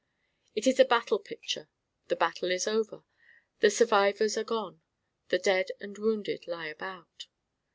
[0.55, 1.69] It is a battle picture:
[2.07, 3.03] the battle is over:
[3.59, 4.81] the survivors are gone:
[5.27, 7.27] the dead and wounded lie about.